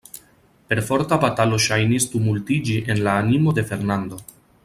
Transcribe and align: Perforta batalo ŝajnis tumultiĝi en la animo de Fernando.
Perforta 0.71 1.19
batalo 1.25 1.59
ŝajnis 1.65 2.09
tumultiĝi 2.15 2.79
en 2.95 3.05
la 3.09 3.15
animo 3.27 3.55
de 3.59 3.67
Fernando. 3.73 4.21